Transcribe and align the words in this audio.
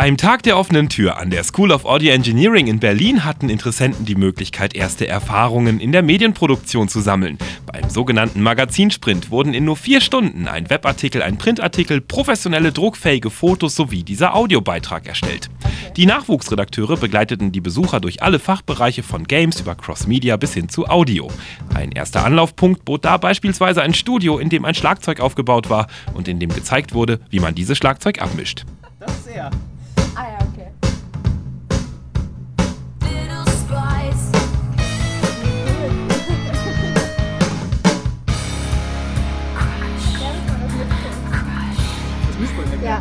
Beim 0.00 0.16
Tag 0.16 0.44
der 0.44 0.56
offenen 0.56 0.88
Tür 0.88 1.18
an 1.18 1.30
der 1.30 1.42
School 1.42 1.72
of 1.72 1.84
Audio 1.84 2.12
Engineering 2.12 2.68
in 2.68 2.78
Berlin 2.78 3.24
hatten 3.24 3.48
Interessenten 3.48 4.04
die 4.04 4.14
Möglichkeit, 4.14 4.76
erste 4.76 5.08
Erfahrungen 5.08 5.80
in 5.80 5.90
der 5.90 6.02
Medienproduktion 6.02 6.86
zu 6.86 7.00
sammeln. 7.00 7.36
Beim 7.66 7.90
sogenannten 7.90 8.40
Magazinsprint 8.40 9.32
wurden 9.32 9.54
in 9.54 9.64
nur 9.64 9.76
vier 9.76 10.00
Stunden 10.00 10.46
ein 10.46 10.70
Webartikel, 10.70 11.20
ein 11.20 11.36
Printartikel, 11.36 12.00
professionelle 12.00 12.70
druckfähige 12.70 13.28
Fotos 13.28 13.74
sowie 13.74 14.04
dieser 14.04 14.36
Audiobeitrag 14.36 15.04
erstellt. 15.08 15.50
Die 15.96 16.06
Nachwuchsredakteure 16.06 16.96
begleiteten 16.96 17.50
die 17.50 17.60
Besucher 17.60 17.98
durch 17.98 18.22
alle 18.22 18.38
Fachbereiche 18.38 19.02
von 19.02 19.24
Games 19.24 19.58
über 19.58 19.74
Crossmedia 19.74 20.36
bis 20.36 20.54
hin 20.54 20.68
zu 20.68 20.86
Audio. 20.86 21.28
Ein 21.74 21.90
erster 21.90 22.24
Anlaufpunkt 22.24 22.84
bot 22.84 23.04
da 23.04 23.16
beispielsweise 23.16 23.82
ein 23.82 23.94
Studio, 23.94 24.38
in 24.38 24.48
dem 24.48 24.64
ein 24.64 24.76
Schlagzeug 24.76 25.18
aufgebaut 25.18 25.68
war 25.70 25.88
und 26.14 26.28
in 26.28 26.38
dem 26.38 26.54
gezeigt 26.54 26.94
wurde, 26.94 27.18
wie 27.30 27.40
man 27.40 27.56
dieses 27.56 27.76
Schlagzeug 27.76 28.22
abmischt. 28.22 28.64
Das 29.00 29.10
ist 29.10 29.28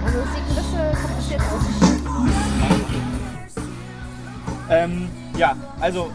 also 0.07 0.19
es 0.19 0.29
sieht 0.33 0.43
ein 0.43 0.55
bisschen 0.55 0.93
kompliziert 1.01 1.41
aus. 1.41 1.61
Ähm, 4.69 5.07
ja, 5.37 5.55
also 5.79 6.11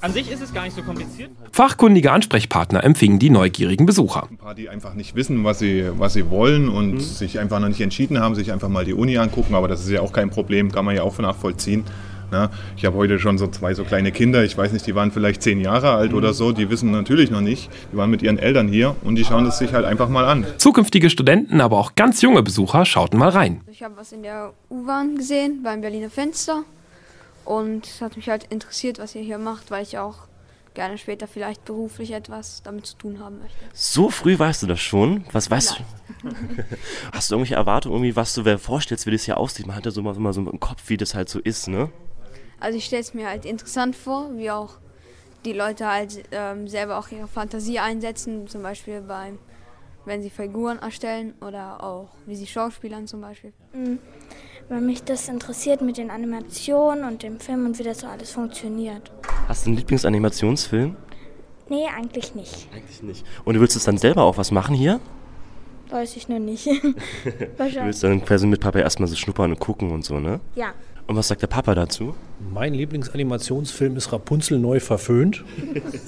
an 0.00 0.12
sich 0.12 0.30
ist 0.30 0.42
es 0.42 0.52
gar 0.52 0.64
nicht 0.64 0.76
so 0.76 0.82
kompliziert. 0.82 1.30
Fachkundige 1.52 2.12
Ansprechpartner 2.12 2.84
empfingen 2.84 3.18
die 3.18 3.30
neugierigen 3.30 3.86
Besucher. 3.86 4.28
Ein 4.30 4.36
paar, 4.36 4.54
die 4.54 4.68
einfach 4.68 4.94
nicht 4.94 5.14
wissen, 5.14 5.42
was 5.44 5.58
sie, 5.58 5.88
was 5.96 6.12
sie 6.12 6.30
wollen 6.30 6.68
und 6.68 7.00
sich 7.00 7.38
einfach 7.38 7.60
noch 7.60 7.68
nicht 7.68 7.80
entschieden 7.80 8.20
haben, 8.20 8.34
sich 8.34 8.52
einfach 8.52 8.68
mal 8.68 8.84
die 8.84 8.94
Uni 8.94 9.16
angucken. 9.18 9.54
Aber 9.54 9.68
das 9.68 9.80
ist 9.80 9.90
ja 9.90 10.00
auch 10.00 10.12
kein 10.12 10.30
Problem, 10.30 10.70
kann 10.70 10.84
man 10.84 10.94
ja 10.94 11.02
auch 11.02 11.16
nachvollziehen. 11.18 11.84
Na, 12.30 12.50
ich 12.76 12.84
habe 12.84 12.96
heute 12.96 13.18
schon 13.18 13.38
so 13.38 13.46
zwei 13.46 13.74
so 13.74 13.84
kleine 13.84 14.10
Kinder, 14.10 14.42
ich 14.44 14.56
weiß 14.58 14.72
nicht, 14.72 14.86
die 14.86 14.94
waren 14.94 15.12
vielleicht 15.12 15.42
zehn 15.42 15.60
Jahre 15.60 15.92
alt 15.92 16.12
oder 16.12 16.32
so, 16.32 16.52
die 16.52 16.70
wissen 16.70 16.90
natürlich 16.90 17.30
noch 17.30 17.40
nicht. 17.40 17.70
Die 17.92 17.96
waren 17.96 18.10
mit 18.10 18.22
ihren 18.22 18.38
Eltern 18.38 18.68
hier 18.68 18.96
und 19.02 19.14
die 19.14 19.24
schauen 19.24 19.46
es 19.46 19.58
sich 19.58 19.72
halt 19.72 19.84
einfach 19.84 20.08
mal 20.08 20.24
an. 20.24 20.46
Zukünftige 20.58 21.08
Studenten, 21.10 21.60
aber 21.60 21.78
auch 21.78 21.94
ganz 21.94 22.22
junge 22.22 22.42
Besucher 22.42 22.84
schauten 22.84 23.18
mal 23.18 23.28
rein. 23.28 23.60
Ich 23.70 23.82
habe 23.82 23.96
was 23.96 24.12
in 24.12 24.22
der 24.22 24.52
U-Bahn 24.70 25.16
gesehen, 25.16 25.62
beim 25.62 25.80
Berliner 25.80 26.10
Fenster. 26.10 26.64
Und 27.44 27.86
es 27.86 28.00
hat 28.00 28.16
mich 28.16 28.28
halt 28.28 28.44
interessiert, 28.44 28.98
was 28.98 29.14
ihr 29.14 29.22
hier 29.22 29.38
macht, 29.38 29.70
weil 29.70 29.84
ich 29.84 29.98
auch 29.98 30.26
gerne 30.74 30.98
später 30.98 31.26
vielleicht 31.26 31.64
beruflich 31.64 32.12
etwas 32.12 32.62
damit 32.62 32.86
zu 32.86 32.96
tun 32.96 33.20
haben 33.20 33.38
möchte. 33.38 33.56
So 33.72 34.10
früh 34.10 34.38
weißt 34.38 34.62
du 34.62 34.66
das 34.66 34.80
schon? 34.80 35.24
Was 35.32 35.50
weißt 35.50 35.78
du? 35.78 36.30
Hast 37.12 37.30
du 37.30 37.34
irgendwelche 37.34 37.54
Erwartungen, 37.54 37.94
irgendwie, 37.96 38.14
was 38.14 38.34
du 38.34 38.42
dir 38.42 38.58
vorstellst, 38.58 39.06
wie 39.06 39.10
das 39.10 39.24
hier 39.24 39.38
aussieht? 39.38 39.66
Man 39.66 39.76
hat 39.76 39.86
ja 39.86 39.90
so 39.90 40.02
mal, 40.02 40.14
immer 40.14 40.32
so 40.32 40.40
im 40.42 40.60
Kopf, 40.60 40.82
wie 40.88 40.96
das 40.96 41.14
halt 41.14 41.28
so 41.28 41.38
ist, 41.38 41.68
ne? 41.68 41.90
Also 42.60 42.78
ich 42.78 42.84
stelle 42.86 43.02
es 43.02 43.14
mir 43.14 43.28
halt 43.28 43.44
interessant 43.44 43.94
vor, 43.96 44.30
wie 44.36 44.50
auch 44.50 44.78
die 45.44 45.52
Leute 45.52 45.86
halt 45.86 46.24
ähm, 46.32 46.66
selber 46.68 46.98
auch 46.98 47.08
ihre 47.08 47.28
Fantasie 47.28 47.78
einsetzen, 47.78 48.48
zum 48.48 48.62
Beispiel 48.62 49.00
beim, 49.02 49.38
wenn 50.04 50.22
sie 50.22 50.30
Figuren 50.30 50.78
erstellen 50.78 51.34
oder 51.40 51.82
auch 51.82 52.08
wie 52.26 52.34
sie 52.34 52.46
Schauspielern 52.46 53.06
zum 53.06 53.20
Beispiel. 53.20 53.52
weil 54.68 54.80
mich 54.80 55.04
das 55.04 55.28
interessiert 55.28 55.80
mit 55.82 55.96
den 55.98 56.10
Animationen 56.10 57.04
und 57.04 57.22
dem 57.22 57.38
Film 57.38 57.66
und 57.66 57.78
wie 57.78 57.84
das 57.84 58.00
so 58.00 58.06
alles 58.08 58.32
funktioniert. 58.32 59.12
Hast 59.46 59.66
du 59.66 59.70
einen 59.70 59.78
Lieblingsanimationsfilm? 59.78 60.96
Nee, 61.68 61.86
eigentlich 61.96 62.34
nicht. 62.34 62.68
Eigentlich 62.74 63.02
nicht. 63.02 63.26
Und 63.44 63.54
du 63.54 63.60
willst 63.60 63.74
jetzt 63.76 63.86
dann 63.86 63.98
selber 63.98 64.22
auch 64.22 64.38
was 64.38 64.50
machen 64.50 64.74
hier? 64.74 65.00
Weiß 65.90 66.16
ich 66.16 66.28
nur 66.28 66.38
nicht. 66.40 66.66
Du 67.58 67.84
willst 67.84 68.02
dann 68.02 68.24
quasi 68.24 68.46
mit 68.46 68.60
Papa 68.60 68.78
erstmal 68.80 69.08
so 69.08 69.14
schnuppern 69.16 69.52
und 69.52 69.60
gucken 69.60 69.92
und 69.92 70.04
so, 70.04 70.18
ne? 70.18 70.40
Ja. 70.54 70.72
Und 71.06 71.14
was 71.14 71.28
sagt 71.28 71.42
der 71.42 71.46
Papa 71.46 71.74
dazu? 71.74 72.14
Mein 72.52 72.74
Lieblingsanimationsfilm 72.74 73.96
ist 73.96 74.12
Rapunzel 74.12 74.58
neu 74.58 74.80
verföhnt. 74.80 75.44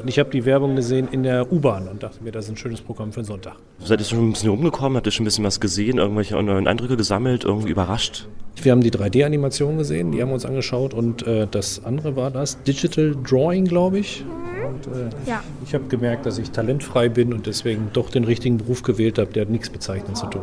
und 0.00 0.08
ich 0.08 0.18
habe 0.18 0.28
die 0.30 0.44
Werbung 0.44 0.76
gesehen 0.76 1.08
in 1.10 1.22
der 1.22 1.50
U-Bahn 1.50 1.88
und 1.88 2.02
dachte 2.02 2.22
mir, 2.22 2.30
das 2.30 2.44
ist 2.44 2.50
ein 2.50 2.56
schönes 2.58 2.82
Programm 2.82 3.12
für 3.12 3.20
den 3.20 3.26
Sonntag. 3.26 3.56
Seid 3.82 4.00
ihr 4.00 4.04
schon 4.04 4.28
ein 4.28 4.32
bisschen 4.32 4.50
rumgekommen? 4.50 4.96
Habt 4.96 5.06
ihr 5.06 5.12
schon 5.12 5.24
ein 5.24 5.28
bisschen 5.28 5.44
was 5.44 5.60
gesehen? 5.60 5.96
Irgendwelche 5.96 6.40
neuen 6.42 6.66
Eindrücke 6.66 6.98
gesammelt? 6.98 7.44
Irgendwie 7.44 7.70
überrascht? 7.70 8.28
Wir 8.62 8.72
haben 8.72 8.82
die 8.82 8.90
3D-Animation 8.90 9.78
gesehen, 9.78 10.12
die 10.12 10.20
haben 10.20 10.28
wir 10.28 10.34
uns 10.34 10.46
angeschaut 10.46 10.94
und 10.94 11.26
äh, 11.26 11.46
das 11.50 11.84
andere 11.84 12.16
war 12.16 12.30
das 12.30 12.62
Digital 12.62 13.14
Drawing, 13.22 13.64
glaube 13.64 13.98
ich. 13.98 14.24
Und, 14.66 14.86
äh, 14.94 15.10
Ja. 15.26 15.42
Ich 15.64 15.74
habe 15.74 15.84
gemerkt, 15.84 16.26
dass 16.26 16.38
ich 16.38 16.50
talentfrei 16.50 17.08
bin 17.08 17.32
und 17.32 17.46
deswegen 17.46 17.90
doch 17.92 18.10
den 18.10 18.24
richtigen 18.24 18.58
Beruf 18.58 18.82
gewählt 18.82 19.18
habe, 19.18 19.32
der 19.32 19.42
hat 19.42 19.50
nichts 19.50 19.68
bezeichnen 19.70 20.14
zu 20.14 20.26
tun. 20.26 20.42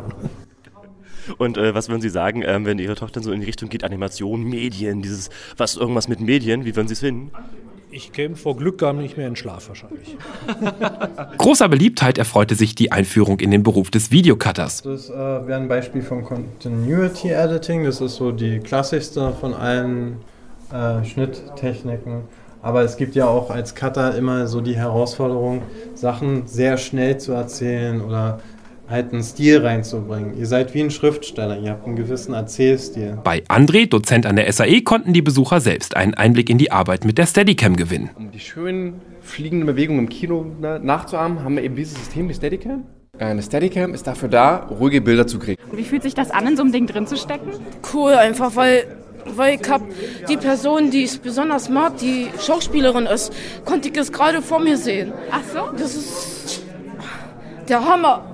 Und 1.38 1.56
äh, 1.56 1.74
was 1.74 1.88
würden 1.88 2.02
Sie 2.02 2.08
sagen, 2.08 2.42
ähm, 2.44 2.66
wenn 2.66 2.78
Ihre 2.78 2.94
Tochter 2.94 3.22
so 3.22 3.32
in 3.32 3.40
die 3.40 3.46
Richtung 3.46 3.68
geht, 3.68 3.84
Animation, 3.84 4.42
Medien, 4.44 5.02
dieses, 5.02 5.30
was, 5.56 5.76
irgendwas 5.76 6.08
mit 6.08 6.20
Medien, 6.20 6.64
wie 6.64 6.76
würden 6.76 6.88
Sie 6.88 6.94
es 6.94 7.00
finden? 7.00 7.30
Ich 7.90 8.10
käme 8.10 8.34
vor 8.34 8.56
Glück 8.56 8.78
gar 8.78 8.92
nicht 8.92 9.16
mehr 9.16 9.28
in 9.28 9.36
Schlaf 9.36 9.68
wahrscheinlich. 9.68 10.16
Großer 11.38 11.68
Beliebtheit 11.68 12.18
erfreute 12.18 12.56
sich 12.56 12.74
die 12.74 12.90
Einführung 12.90 13.38
in 13.38 13.52
den 13.52 13.62
Beruf 13.62 13.92
des 13.92 14.10
Videocutters. 14.10 14.82
Das 14.82 15.10
äh, 15.10 15.14
wäre 15.14 15.60
ein 15.60 15.68
Beispiel 15.68 16.02
von 16.02 16.24
Continuity 16.24 17.30
Editing. 17.30 17.84
Das 17.84 18.00
ist 18.00 18.16
so 18.16 18.32
die 18.32 18.58
klassischste 18.58 19.32
von 19.40 19.54
allen 19.54 20.16
äh, 20.72 21.04
Schnitttechniken. 21.04 22.22
Aber 22.62 22.82
es 22.82 22.96
gibt 22.96 23.14
ja 23.14 23.28
auch 23.28 23.50
als 23.50 23.76
Cutter 23.76 24.16
immer 24.16 24.48
so 24.48 24.60
die 24.60 24.74
Herausforderung, 24.74 25.62
Sachen 25.94 26.48
sehr 26.48 26.78
schnell 26.78 27.18
zu 27.18 27.32
erzählen 27.32 28.00
oder 28.00 28.40
halt 28.88 29.12
einen 29.12 29.22
Stil 29.22 29.58
reinzubringen. 29.64 30.36
Ihr 30.38 30.46
seid 30.46 30.74
wie 30.74 30.80
ein 30.82 30.90
Schriftsteller, 30.90 31.58
ihr 31.58 31.70
habt 31.70 31.86
einen 31.86 31.96
gewissen 31.96 32.34
Erzählstil. 32.34 33.18
Bei 33.24 33.42
André, 33.48 33.88
Dozent 33.88 34.26
an 34.26 34.36
der 34.36 34.52
SAE, 34.52 34.82
konnten 34.82 35.12
die 35.12 35.22
Besucher 35.22 35.60
selbst 35.60 35.96
einen 35.96 36.14
Einblick 36.14 36.50
in 36.50 36.58
die 36.58 36.70
Arbeit 36.70 37.04
mit 37.04 37.16
der 37.18 37.26
Steadicam 37.26 37.76
gewinnen. 37.76 38.10
Um 38.16 38.30
die 38.30 38.40
schönen 38.40 39.00
fliegenden 39.22 39.66
Bewegungen 39.66 40.00
im 40.00 40.08
Kino 40.08 40.44
na- 40.60 40.78
nachzuahmen, 40.78 41.42
haben 41.42 41.56
wir 41.56 41.62
eben 41.62 41.76
dieses 41.76 41.94
System, 41.96 42.28
die 42.28 42.34
Steadicam. 42.34 42.84
Eine 43.18 43.42
Steadicam 43.42 43.94
ist 43.94 44.06
dafür 44.06 44.28
da, 44.28 44.56
ruhige 44.66 45.00
Bilder 45.00 45.26
zu 45.26 45.38
kriegen. 45.38 45.62
Wie 45.72 45.84
fühlt 45.84 46.02
sich 46.02 46.14
das 46.14 46.30
an, 46.30 46.46
in 46.48 46.56
so 46.56 46.62
einem 46.62 46.72
Ding 46.72 46.86
drin 46.86 47.06
zu 47.06 47.16
stecken? 47.16 47.50
Cool, 47.94 48.12
einfach 48.12 48.54
weil, 48.56 48.84
weil 49.24 49.58
ich 49.62 49.70
hab 49.70 49.80
die 50.28 50.36
Person, 50.36 50.90
die 50.90 51.04
ich 51.04 51.20
besonders 51.20 51.68
mag, 51.70 51.96
die 51.98 52.26
Schauspielerin 52.44 53.06
ist, 53.06 53.32
konnte 53.64 53.88
ich 53.88 53.96
es 53.96 54.12
gerade 54.12 54.42
vor 54.42 54.58
mir 54.60 54.76
sehen. 54.76 55.12
Ach 55.30 55.40
so? 55.52 55.70
Das 55.78 55.94
ist 55.94 56.64
der 57.68 57.82
Hammer. 57.84 58.33